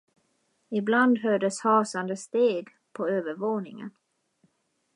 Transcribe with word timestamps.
Ibland 0.71 1.17
hördes 1.19 1.59
hasande 1.61 2.17
steg 2.17 2.67
på 2.93 3.07
övervåningen. 3.07 3.89